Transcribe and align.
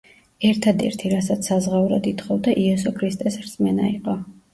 ერთადერთი, 0.47 1.09
რასაც 1.15 1.49
საზღაურად 1.51 2.09
ითხოვდა, 2.11 2.55
იესო 2.63 2.95
ქრისტეს 2.97 3.37
რწმენა 3.45 3.87
იყო. 3.99 4.17